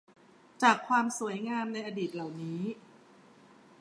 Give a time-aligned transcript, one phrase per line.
[0.63, 2.61] จากความสวยงามในอดีตเหล่านี้